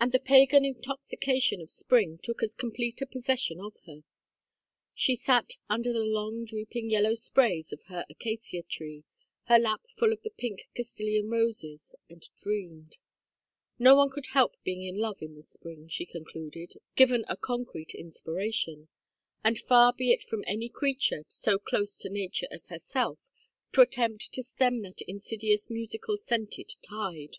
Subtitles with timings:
[0.00, 4.02] And the pagan intoxication of spring took as complete a possession of her.
[4.92, 9.04] She sat under the long drooping yellow sprays of her acacia tree,
[9.44, 12.96] her lap full of the pink Castilian roses, and dreamed.
[13.78, 17.94] No one could help being in love in the spring, she concluded, given a concrete
[17.94, 18.88] inspiration;
[19.44, 23.20] and far be it from any creature so close to nature as herself
[23.74, 27.36] to attempt to stem that insidious musical scented tide.